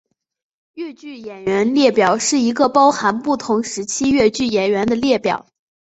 [0.73, 5.45] 越剧演员列表是一个包含不同时期越剧演员的列表。